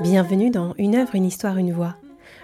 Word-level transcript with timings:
Bienvenue 0.00 0.50
dans 0.50 0.74
Une 0.78 0.94
œuvre, 0.94 1.16
une 1.16 1.24
histoire, 1.24 1.56
une 1.56 1.72
voix, 1.72 1.96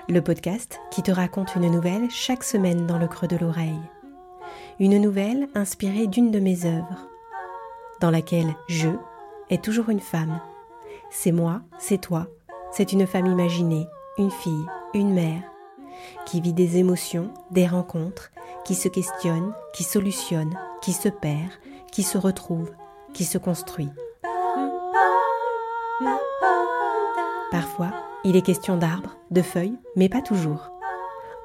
le 0.08 0.20
podcast 0.20 0.80
qui 0.90 1.04
te 1.04 1.12
raconte 1.12 1.54
une 1.54 1.70
nouvelle 1.70 2.10
chaque 2.10 2.42
semaine 2.42 2.88
dans 2.88 2.98
le 2.98 3.06
creux 3.06 3.28
de 3.28 3.36
l'oreille. 3.36 3.78
Une 4.80 5.00
nouvelle 5.00 5.48
inspirée 5.54 6.08
d'une 6.08 6.32
de 6.32 6.40
mes 6.40 6.64
œuvres, 6.64 7.08
dans 8.00 8.10
laquelle 8.10 8.56
je 8.66 8.90
est 9.50 9.62
toujours 9.62 9.90
une 9.90 10.00
femme. 10.00 10.40
C'est 11.10 11.30
moi, 11.30 11.60
c'est 11.78 12.00
toi, 12.00 12.26
c'est 12.72 12.92
une 12.92 13.06
femme 13.06 13.26
imaginée, 13.26 13.86
une 14.18 14.32
fille, 14.32 14.66
une 14.92 15.14
mère, 15.14 15.42
qui 16.26 16.40
vit 16.40 16.52
des 16.52 16.78
émotions, 16.78 17.30
des 17.52 17.68
rencontres, 17.68 18.32
qui 18.64 18.74
se 18.74 18.88
questionne, 18.88 19.52
qui 19.72 19.84
solutionne, 19.84 20.56
qui 20.80 20.92
se 20.92 21.08
perd, 21.08 21.50
qui 21.92 22.02
se 22.02 22.18
retrouve, 22.18 22.70
qui 23.12 23.24
se 23.24 23.38
construit. 23.38 23.90
Parfois, 27.50 27.90
il 28.24 28.36
est 28.36 28.42
question 28.42 28.76
d'arbres, 28.76 29.16
de 29.30 29.42
feuilles, 29.42 29.78
mais 29.96 30.08
pas 30.08 30.22
toujours. 30.22 30.70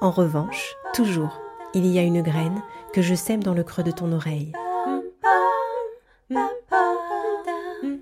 En 0.02 0.12
revanche, 0.12 0.76
toujours, 0.94 1.40
il 1.74 1.86
y 1.86 2.00
a 2.00 2.04
une 2.04 2.22
graine 2.22 2.62
que 2.94 3.02
je 3.02 3.16
sème 3.16 3.44
dans 3.44 3.54
le 3.54 3.64
creux 3.64 3.84
de 3.84 3.92
ton 3.92 4.12
oreille. 4.12 4.54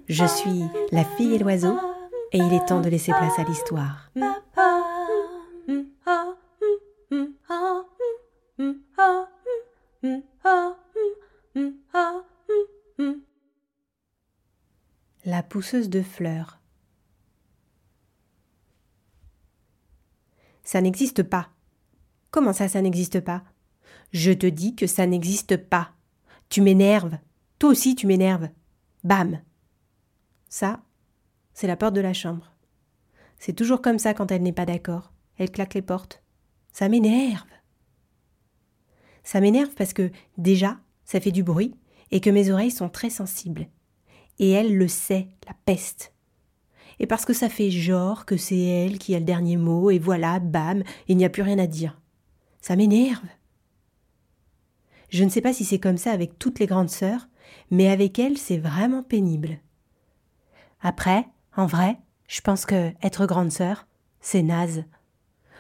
Je 0.08 0.26
suis 0.26 0.64
la 0.92 1.04
fille 1.04 1.36
et 1.36 1.40
l'oiseau, 1.40 1.78
et 2.32 2.38
il 2.38 2.54
est 2.54 2.66
temps 2.66 2.82
de 2.82 2.90
laisser 2.90 3.12
place 3.12 3.40
à 3.40 3.44
l'histoire. 3.44 4.10
La 15.26 15.44
pousseuse 15.44 15.90
de 15.90 16.02
fleurs. 16.02 16.60
Ça 20.64 20.82
n'existe 20.82 21.24
pas. 21.24 21.50
Comment 22.32 22.54
ça, 22.54 22.68
ça 22.68 22.82
n'existe 22.82 23.20
pas? 23.20 23.44
Je 24.12 24.32
te 24.32 24.48
dis 24.48 24.76
que 24.76 24.88
ça 24.88 25.06
n'existe 25.06 25.58
pas. 25.58 25.92
Tu 26.50 26.62
m'énerves. 26.62 27.18
Toi 27.60 27.72
aussi, 27.72 27.96
tu 27.96 28.08
m'énerves. 28.08 28.50
Bam 29.04 29.42
Ça, 30.50 30.82
c'est 31.54 31.68
la 31.68 31.76
porte 31.76 31.94
de 31.94 32.02
la 32.02 32.14
chambre. 32.14 32.54
C'est 33.38 33.54
toujours 33.54 33.82
comme 33.82 34.00
ça 34.00 34.14
quand 34.14 34.32
elle 34.32 34.44
n'est 34.44 34.54
pas 34.54 34.66
d'accord. 34.66 35.12
Elle 35.38 35.52
claque 35.52 35.74
les 35.74 35.82
portes. 35.82 36.24
Ça 36.72 36.90
m'énerve. 36.90 37.48
Ça 39.28 39.42
m'énerve 39.42 39.74
parce 39.76 39.92
que, 39.92 40.10
déjà, 40.38 40.80
ça 41.04 41.20
fait 41.20 41.34
du 41.34 41.44
bruit 41.44 41.76
et 42.12 42.22
que 42.22 42.30
mes 42.30 42.50
oreilles 42.50 42.72
sont 42.72 42.88
très 42.88 43.10
sensibles. 43.10 43.68
Et 44.40 44.52
elle 44.52 44.78
le 44.78 44.88
sait, 44.88 45.28
la 45.46 45.54
peste 45.66 46.14
et 47.00 47.06
parce 47.06 47.26
que 47.26 47.34
ça 47.34 47.50
fait 47.50 47.70
genre 47.70 48.26
que 48.26 48.38
c'est 48.38 48.58
elle 48.58 48.98
qui 48.98 49.14
a 49.14 49.20
le 49.20 49.26
dernier 49.26 49.58
mot, 49.58 49.92
et 49.92 50.00
voilà, 50.00 50.40
bam, 50.40 50.82
il 51.08 51.18
n'y 51.18 51.26
a 51.26 51.30
plus 51.30 51.44
rien 51.44 51.60
à 51.60 51.68
dire. 51.68 52.02
Ça 52.60 52.76
m'énerve. 52.76 53.28
Je 55.10 55.24
ne 55.24 55.30
sais 55.30 55.42
pas 55.42 55.54
si 55.54 55.64
c'est 55.64 55.78
comme 55.78 55.98
ça 55.98 56.12
avec 56.12 56.40
toutes 56.40 56.58
les 56.58 56.66
grandes 56.66 56.90
sœurs, 56.90 57.28
mais 57.70 57.88
avec 57.88 58.18
elle, 58.18 58.38
c'est 58.38 58.58
vraiment 58.58 59.04
pénible. 59.04 59.60
Après, 60.82 61.28
en 61.56 61.68
vrai, 61.68 61.98
je 62.28 62.42
pense 62.42 62.66
que 62.66 62.92
être 63.04 63.28
grande 63.28 63.52
sœur, 63.52 63.86
c'est 64.20 64.42
naze. 64.42 64.84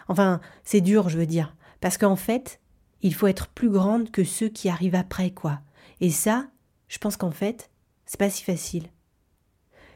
Enfin, 0.07 0.41
c'est 0.63 0.81
dur, 0.81 1.07
je 1.09 1.19
veux 1.19 1.27
dire, 1.27 1.55
parce 1.81 1.99
qu'en 1.99 2.15
fait, 2.15 2.59
il 3.01 3.13
faut 3.13 3.27
être 3.27 3.47
plus 3.47 3.69
grande 3.69 4.11
que 4.11 4.23
ceux 4.23 4.49
qui 4.49 4.69
arrivent 4.69 4.95
après, 4.95 5.31
quoi. 5.31 5.59
Et 6.01 6.09
ça, 6.09 6.47
je 6.87 6.97
pense 6.97 7.17
qu'en 7.17 7.31
fait, 7.31 7.69
c'est 8.05 8.19
pas 8.19 8.29
si 8.29 8.43
facile. 8.43 8.87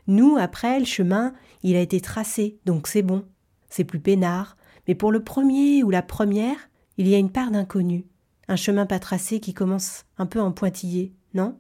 Nous, 0.07 0.37
après, 0.37 0.79
le 0.79 0.85
chemin, 0.85 1.33
il 1.63 1.75
a 1.75 1.81
été 1.81 2.01
tracé, 2.01 2.59
donc 2.65 2.87
c'est 2.87 3.01
bon. 3.01 3.25
C'est 3.69 3.83
plus 3.83 3.99
peinard. 3.99 4.57
Mais 4.87 4.95
pour 4.95 5.11
le 5.11 5.23
premier 5.23 5.83
ou 5.83 5.89
la 5.89 6.01
première, 6.01 6.69
il 6.97 7.07
y 7.07 7.15
a 7.15 7.19
une 7.19 7.31
part 7.31 7.51
d'inconnu. 7.51 8.05
Un 8.47 8.55
chemin 8.55 8.85
pas 8.85 8.99
tracé 8.99 9.39
qui 9.39 9.53
commence 9.53 10.05
un 10.17 10.25
peu 10.25 10.41
en 10.41 10.51
pointillé, 10.51 11.13
non? 11.33 11.57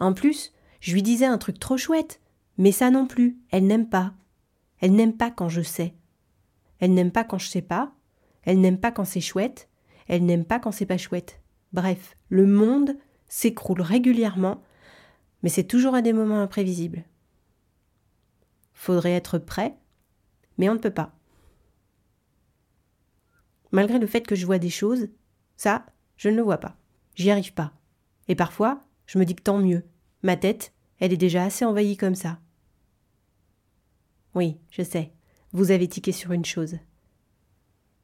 En 0.00 0.12
plus, 0.12 0.52
je 0.80 0.92
lui 0.92 1.02
disais 1.02 1.26
un 1.26 1.38
truc 1.38 1.58
trop 1.58 1.76
chouette. 1.76 2.20
Mais 2.58 2.72
ça 2.72 2.90
non 2.90 3.06
plus, 3.06 3.38
elle 3.50 3.66
n'aime 3.66 3.88
pas. 3.88 4.14
Elle 4.80 4.92
n'aime 4.92 5.16
pas 5.16 5.30
quand 5.30 5.48
je 5.48 5.62
sais. 5.62 5.94
Elle 6.80 6.92
n'aime 6.92 7.12
pas 7.12 7.24
quand 7.24 7.38
je 7.38 7.48
sais 7.48 7.62
pas. 7.62 7.92
Elle 8.42 8.60
n'aime 8.60 8.78
pas 8.78 8.90
quand 8.90 9.04
c'est 9.04 9.20
chouette. 9.20 9.67
Elle 10.08 10.24
n'aime 10.24 10.44
pas 10.44 10.58
quand 10.58 10.72
c'est 10.72 10.86
pas 10.86 10.98
chouette. 10.98 11.40
Bref, 11.72 12.16
le 12.28 12.46
monde 12.46 12.96
s'écroule 13.28 13.82
régulièrement 13.82 14.62
mais 15.42 15.48
c'est 15.48 15.64
toujours 15.64 15.94
à 15.94 16.02
des 16.02 16.12
moments 16.12 16.40
imprévisibles. 16.40 17.04
Faudrait 18.72 19.12
être 19.12 19.38
prêt, 19.38 19.76
mais 20.56 20.68
on 20.68 20.74
ne 20.74 20.78
peut 20.78 20.92
pas. 20.92 21.14
Malgré 23.70 23.98
le 23.98 24.06
fait 24.06 24.22
que 24.22 24.34
je 24.34 24.46
vois 24.46 24.58
des 24.58 24.70
choses, 24.70 25.08
ça, 25.56 25.86
je 26.16 26.28
ne 26.28 26.36
le 26.36 26.42
vois 26.42 26.58
pas. 26.58 26.76
J'y 27.14 27.30
arrive 27.30 27.52
pas. 27.52 27.72
Et 28.28 28.34
parfois, 28.34 28.84
je 29.06 29.18
me 29.18 29.24
dis 29.24 29.34
que 29.34 29.42
tant 29.42 29.58
mieux. 29.58 29.84
Ma 30.22 30.36
tête, 30.36 30.72
elle 31.00 31.12
est 31.12 31.18
déjà 31.18 31.44
assez 31.44 31.64
envahie 31.64 31.96
comme 31.96 32.14
ça. 32.14 32.40
Oui, 34.34 34.58
je 34.70 34.82
sais, 34.82 35.12
vous 35.52 35.70
avez 35.70 35.88
tiqué 35.88 36.12
sur 36.12 36.32
une 36.32 36.44
chose. 36.44 36.78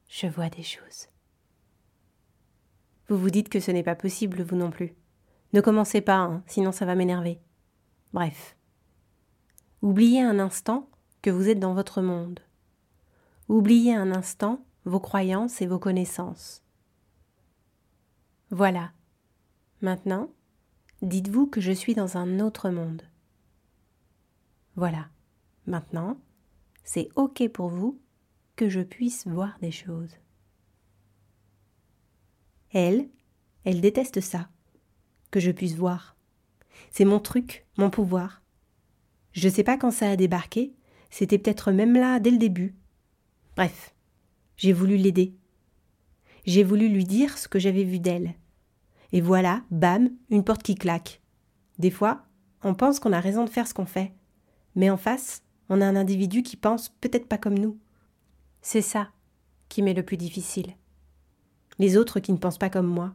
Je 0.07 0.27
vois 0.27 0.49
des 0.49 0.63
choses. 0.63 1.07
Vous 3.07 3.17
vous 3.17 3.29
dites 3.29 3.49
que 3.49 3.59
ce 3.59 3.71
n'est 3.71 3.83
pas 3.83 3.95
possible, 3.95 4.41
vous 4.41 4.55
non 4.55 4.71
plus. 4.71 4.95
Ne 5.53 5.61
commencez 5.61 6.01
pas, 6.01 6.17
hein, 6.17 6.43
sinon 6.47 6.71
ça 6.71 6.85
va 6.85 6.95
m'énerver. 6.95 7.39
Bref. 8.13 8.57
Oubliez 9.81 10.21
un 10.21 10.39
instant 10.39 10.89
que 11.21 11.29
vous 11.29 11.49
êtes 11.49 11.59
dans 11.59 11.73
votre 11.73 12.01
monde. 12.01 12.39
Oubliez 13.47 13.93
un 13.93 14.11
instant 14.11 14.65
vos 14.85 14.99
croyances 14.99 15.61
et 15.61 15.67
vos 15.67 15.79
connaissances. 15.79 16.63
Voilà. 18.49 18.91
Maintenant, 19.81 20.31
dites-vous 21.01 21.47
que 21.47 21.61
je 21.61 21.71
suis 21.71 21.95
dans 21.95 22.17
un 22.17 22.39
autre 22.39 22.69
monde. 22.69 23.03
Voilà. 24.75 25.09
Maintenant, 25.67 26.17
c'est 26.83 27.09
OK 27.15 27.47
pour 27.49 27.69
vous 27.69 27.99
que 28.55 28.69
je 28.69 28.81
puisse 28.81 29.27
voir 29.27 29.57
des 29.61 29.71
choses. 29.71 30.15
Elle, 32.75 33.07
elle 33.63 33.79
déteste 33.79 34.19
ça 34.19 34.49
que 35.31 35.39
je 35.39 35.51
puisse 35.51 35.75
voir. 35.75 36.17
C'est 36.91 37.05
mon 37.05 37.21
truc, 37.21 37.65
mon 37.77 37.89
pouvoir. 37.89 38.43
Je 39.31 39.47
sais 39.47 39.63
pas 39.63 39.77
quand 39.77 39.91
ça 39.91 40.09
a 40.09 40.17
débarqué, 40.17 40.75
c'était 41.09 41.37
peut-être 41.37 41.71
même 41.71 41.93
là 41.93 42.19
dès 42.19 42.31
le 42.31 42.37
début. 42.37 42.75
Bref, 43.55 43.95
j'ai 44.57 44.73
voulu 44.73 44.97
l'aider. 44.97 45.37
J'ai 46.45 46.65
voulu 46.65 46.89
lui 46.89 47.05
dire 47.05 47.37
ce 47.37 47.47
que 47.47 47.59
j'avais 47.59 47.85
vu 47.85 47.99
d'elle. 47.99 48.33
Et 49.13 49.21
voilà, 49.21 49.63
bam, 49.71 50.09
une 50.29 50.43
porte 50.43 50.61
qui 50.61 50.75
claque. 50.75 51.21
Des 51.79 51.91
fois, 51.91 52.25
on 52.61 52.75
pense 52.75 52.99
qu'on 52.99 53.13
a 53.13 53.21
raison 53.21 53.45
de 53.45 53.49
faire 53.49 53.69
ce 53.69 53.73
qu'on 53.73 53.85
fait. 53.85 54.11
Mais 54.75 54.89
en 54.89 54.97
face, 54.97 55.43
on 55.69 55.79
a 55.79 55.87
un 55.87 55.95
individu 55.95 56.43
qui 56.43 56.57
pense 56.57 56.89
peut-être 56.89 57.29
pas 57.29 57.37
comme 57.37 57.57
nous. 57.57 57.79
C'est 58.61 58.81
ça 58.81 59.11
qui 59.69 59.81
m'est 59.81 59.93
le 59.93 60.03
plus 60.03 60.17
difficile. 60.17 60.75
Les 61.79 61.97
autres 61.97 62.19
qui 62.19 62.31
ne 62.31 62.37
pensent 62.37 62.57
pas 62.57 62.69
comme 62.69 62.87
moi. 62.87 63.13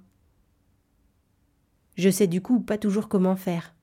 Je 1.96 2.10
sais 2.10 2.26
du 2.26 2.40
coup 2.40 2.60
pas 2.60 2.78
toujours 2.78 3.08
comment 3.08 3.36
faire 3.36 3.74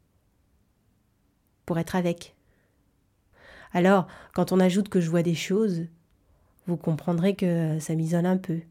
pour 1.66 1.78
être 1.78 1.96
avec. 1.96 2.36
Alors, 3.74 4.08
quand 4.34 4.52
on 4.52 4.60
ajoute 4.60 4.90
que 4.90 5.02
je 5.02 5.10
vois 5.10 5.24
des 5.24 5.36
choses, 5.36 5.86
vous 6.66 6.78
comprendrez 6.78 7.36
que 7.36 7.78
ça 7.80 7.94
m'isole 7.94 8.26
un 8.26 8.38
peu. 8.38 8.62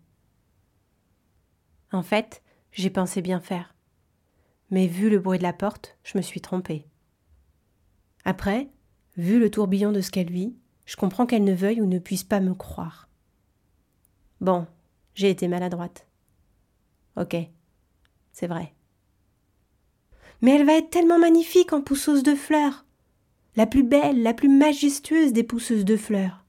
En 1.93 2.03
fait, 2.03 2.43
j'ai 2.73 2.91
pensé 2.91 3.23
bien 3.23 3.41
faire. 3.41 3.75
Mais 4.71 4.87
vu 4.87 5.11
le 5.11 5.19
bruit 5.19 5.39
de 5.39 5.43
la 5.43 5.53
porte, 5.53 5.97
je 6.03 6.19
me 6.19 6.23
suis 6.23 6.41
trompée. 6.41 6.87
Après, 8.25 8.69
vu 9.17 9.39
le 9.39 9.51
tourbillon 9.51 9.93
de 9.93 10.01
ce 10.01 10.11
qu'elle 10.11 10.31
vit, 10.31 10.57
je 10.87 10.97
comprends 10.97 11.27
qu'elle 11.27 11.45
ne 11.45 11.55
veuille 11.55 11.81
ou 11.81 11.87
ne 11.87 11.99
puisse 11.99 12.25
pas 12.25 12.41
me 12.41 12.55
croire. 12.55 13.09
Bon, 14.41 14.67
j'ai 15.17 15.31
été 15.31 15.49
maladroite. 15.49 16.07
Ok, 17.17 17.37
c'est 18.33 18.47
vrai. 18.47 18.73
Mais 20.43 20.53
elle 20.53 20.67
va 20.67 20.75
être 20.75 20.91
tellement 20.91 21.19
magnifique 21.19 21.73
en 21.73 21.81
pousseuse 21.81 22.23
de 22.23 22.35
fleurs. 22.35 22.85
La 23.57 23.67
plus 23.67 23.83
belle, 23.83 24.23
la 24.23 24.35
plus 24.35 24.51
majestueuse 24.51 25.33
des 25.33 25.43
pousseuses 25.43 25.87
de 25.87 25.97
fleurs. 25.97 26.45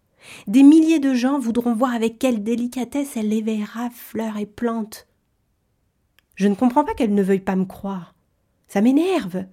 Des 0.45 0.63
milliers 0.63 0.99
de 0.99 1.13
gens 1.13 1.39
voudront 1.39 1.73
voir 1.73 1.95
avec 1.95 2.19
quelle 2.19 2.43
délicatesse 2.43 3.15
elle 3.15 3.31
éveillera 3.31 3.89
fleurs 3.89 4.37
et 4.37 4.45
plantes. 4.45 5.07
Je 6.35 6.49
ne 6.49 6.55
comprends 6.55 6.83
pas 6.83 6.93
qu'elle 6.93 7.15
ne 7.15 7.23
veuille 7.23 7.39
pas 7.39 7.55
me 7.55 7.65
croire. 7.65 8.13
Ça 8.67 8.81
m'énerve. 8.81 9.45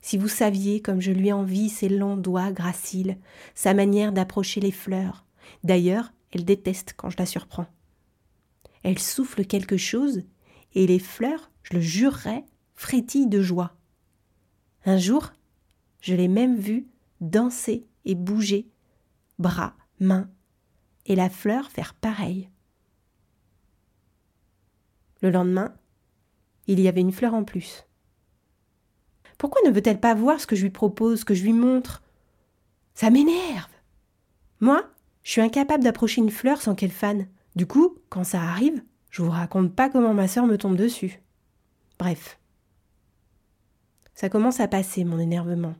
Si 0.00 0.18
vous 0.18 0.28
saviez 0.28 0.82
comme 0.82 1.00
je 1.00 1.12
lui 1.12 1.32
envie 1.32 1.68
ses 1.68 1.88
longs 1.88 2.16
doigts 2.16 2.50
graciles, 2.50 3.16
sa 3.54 3.72
manière 3.72 4.12
d'approcher 4.12 4.60
les 4.60 4.72
fleurs. 4.72 5.24
D'ailleurs, 5.62 6.12
elle 6.34 6.44
déteste 6.44 6.94
quand 6.96 7.10
je 7.10 7.16
la 7.18 7.26
surprends. 7.26 7.66
Elle 8.82 8.98
souffle 8.98 9.46
quelque 9.46 9.76
chose 9.76 10.22
et 10.74 10.86
les 10.86 10.98
fleurs, 10.98 11.50
je 11.62 11.74
le 11.74 11.80
jurerais, 11.80 12.44
frétillent 12.74 13.28
de 13.28 13.40
joie. 13.40 13.76
Un 14.84 14.98
jour, 14.98 15.32
je 16.00 16.14
l'ai 16.14 16.28
même 16.28 16.56
vu 16.56 16.86
danser 17.20 17.86
et 18.04 18.14
bouger, 18.14 18.68
bras, 19.38 19.74
mains, 20.00 20.28
et 21.06 21.14
la 21.14 21.30
fleur 21.30 21.70
faire 21.70 21.94
pareil. 21.94 22.50
Le 25.22 25.30
lendemain, 25.30 25.74
il 26.66 26.80
y 26.80 26.88
avait 26.88 27.00
une 27.00 27.12
fleur 27.12 27.34
en 27.34 27.44
plus. 27.44 27.86
Pourquoi 29.38 29.60
ne 29.66 29.70
veut-elle 29.72 30.00
pas 30.00 30.14
voir 30.14 30.40
ce 30.40 30.46
que 30.46 30.56
je 30.56 30.62
lui 30.62 30.70
propose, 30.70 31.20
ce 31.20 31.24
que 31.24 31.34
je 31.34 31.44
lui 31.44 31.52
montre? 31.52 32.02
Ça 32.94 33.10
m'énerve. 33.10 33.70
Moi, 34.60 34.84
je 35.24 35.30
suis 35.30 35.40
incapable 35.40 35.82
d'approcher 35.82 36.20
une 36.20 36.30
fleur 36.30 36.62
sans 36.62 36.74
qu'elle 36.74 36.92
fane. 36.92 37.26
Du 37.56 37.66
coup, 37.66 37.98
quand 38.10 38.24
ça 38.24 38.42
arrive, 38.42 38.84
je 39.10 39.22
vous 39.22 39.30
raconte 39.30 39.74
pas 39.74 39.88
comment 39.88 40.14
ma 40.14 40.28
sœur 40.28 40.46
me 40.46 40.58
tombe 40.58 40.76
dessus. 40.76 41.22
Bref. 41.98 42.38
Ça 44.14 44.28
commence 44.28 44.60
à 44.60 44.68
passer, 44.68 45.02
mon 45.02 45.18
énervement. 45.18 45.74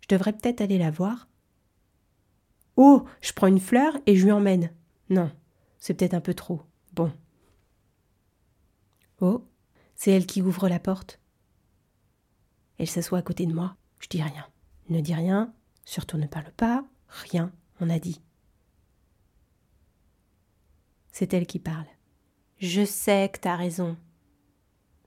Je 0.00 0.08
devrais 0.08 0.32
peut-être 0.32 0.62
aller 0.62 0.78
la 0.78 0.90
voir. 0.90 1.28
Oh, 2.76 3.04
je 3.20 3.32
prends 3.32 3.46
une 3.46 3.60
fleur 3.60 3.96
et 4.06 4.16
je 4.16 4.24
lui 4.24 4.32
emmène. 4.32 4.72
Non, 5.10 5.30
c'est 5.78 5.94
peut-être 5.94 6.14
un 6.14 6.20
peu 6.20 6.34
trop. 6.34 6.62
Bon. 6.94 7.12
Oh, 9.20 9.44
c'est 9.94 10.10
elle 10.10 10.26
qui 10.26 10.40
ouvre 10.40 10.68
la 10.68 10.80
porte. 10.80 11.20
Elle 12.78 12.88
s'assoit 12.88 13.18
à 13.18 13.22
côté 13.22 13.44
de 13.44 13.52
moi. 13.52 13.76
Je 13.98 14.08
dis 14.08 14.22
rien. 14.22 14.46
Ne 14.88 15.00
dis 15.00 15.14
rien, 15.14 15.52
surtout 15.84 16.16
ne 16.16 16.26
parle 16.26 16.50
pas, 16.52 16.84
rien, 17.10 17.52
on 17.80 17.90
a 17.90 17.98
dit. 17.98 18.22
C'est 21.12 21.34
elle 21.34 21.46
qui 21.46 21.58
parle. 21.58 21.86
Je 22.58 22.84
sais 22.84 23.30
que 23.32 23.40
t'as 23.40 23.56
raison. 23.56 23.96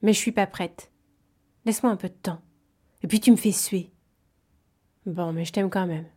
Mais 0.02 0.14
je 0.14 0.20
suis 0.20 0.32
pas 0.32 0.48
prête. 0.48 0.92
Laisse-moi 1.66 1.92
un 1.92 1.98
peu 1.98 2.10
de 2.10 2.14
temps. 2.14 2.42
Et 3.02 3.08
puis 3.08 3.20
tu 3.20 3.32
me 3.32 3.38
fais 3.38 3.52
suer. 3.52 3.92
Bon, 5.06 5.34
mais 5.34 5.46
je 5.46 5.54
t'aime 5.54 5.70
quand 5.70 5.88
même. 5.88 6.08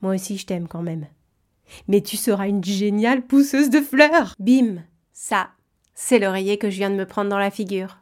Moi 0.00 0.14
aussi, 0.14 0.38
je 0.38 0.46
t'aime 0.46 0.68
quand 0.68 0.82
même. 0.82 1.06
Mais 1.88 2.02
tu 2.02 2.16
seras 2.16 2.48
une 2.48 2.64
géniale 2.64 3.26
pousseuse 3.26 3.70
de 3.70 3.80
fleurs. 3.80 4.34
Bim. 4.38 4.84
Ça, 5.12 5.50
c'est 5.94 6.18
l'oreiller 6.18 6.58
que 6.58 6.70
je 6.70 6.76
viens 6.76 6.90
de 6.90 6.96
me 6.96 7.06
prendre 7.06 7.30
dans 7.30 7.38
la 7.38 7.50
figure. 7.50 7.98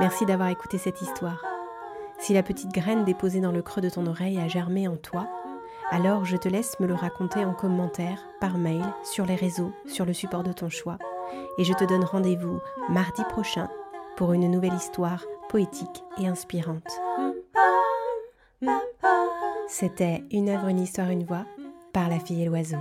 Merci 0.00 0.26
d'avoir 0.26 0.48
écouté 0.48 0.78
cette 0.78 1.02
histoire. 1.02 1.44
Si 2.18 2.32
la 2.32 2.42
petite 2.42 2.72
graine 2.72 3.04
déposée 3.04 3.40
dans 3.40 3.52
le 3.52 3.62
creux 3.62 3.82
de 3.82 3.90
ton 3.90 4.06
oreille 4.06 4.38
a 4.38 4.48
germé 4.48 4.88
en 4.88 4.96
toi, 4.96 5.28
alors 5.90 6.24
je 6.24 6.38
te 6.38 6.48
laisse 6.48 6.80
me 6.80 6.86
le 6.86 6.94
raconter 6.94 7.44
en 7.44 7.52
commentaire, 7.52 8.24
par 8.40 8.56
mail, 8.56 8.84
sur 9.04 9.26
les 9.26 9.34
réseaux, 9.34 9.72
sur 9.86 10.06
le 10.06 10.14
support 10.14 10.42
de 10.42 10.52
ton 10.52 10.70
choix. 10.70 10.96
Et 11.58 11.64
je 11.64 11.74
te 11.74 11.84
donne 11.84 12.04
rendez-vous 12.04 12.58
mardi 12.88 13.22
prochain 13.28 13.68
pour 14.16 14.32
une 14.32 14.50
nouvelle 14.50 14.74
histoire 14.74 15.24
poétique 15.52 16.02
et 16.18 16.26
inspirante. 16.26 16.88
C'était 19.68 20.24
Une 20.30 20.48
œuvre, 20.48 20.68
une 20.68 20.80
histoire, 20.80 21.10
une 21.10 21.24
voix 21.24 21.44
par 21.92 22.08
la 22.08 22.18
fille 22.18 22.42
et 22.42 22.46
l'oiseau. 22.46 22.78